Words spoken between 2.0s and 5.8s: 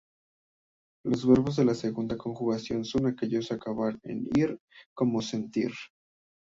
conjugación son aquellos acabados en -ir, como "sentir".